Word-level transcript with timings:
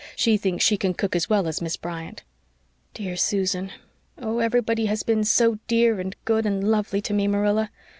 She 0.15 0.35
thinks 0.35 0.65
she 0.65 0.77
can 0.77 0.95
cook 0.95 1.15
as 1.15 1.29
well 1.29 1.47
as 1.47 1.61
Miss 1.61 1.77
Bryant." 1.77 2.23
"Dear 2.95 3.15
Susan! 3.15 3.69
Oh, 4.17 4.39
everybody 4.39 4.87
has 4.87 5.03
been 5.03 5.23
so 5.23 5.59
dear 5.67 5.99
and 5.99 6.15
good 6.25 6.47
and 6.47 6.63
lovely 6.71 7.01
to 7.01 7.13
me, 7.13 7.27
Marilla. 7.27 7.69